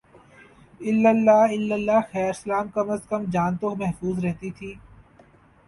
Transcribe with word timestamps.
اللہ 0.81 1.51
اللہ 1.51 1.99
خیر 2.11 2.33
سلا 2.33 2.61
کم 2.73 2.89
از 2.89 3.01
کم 3.09 3.23
جان 3.31 3.57
تو 3.57 3.75
محفوظ 3.75 4.25
رہتی 4.25 4.49
تھی۔ 4.51 4.73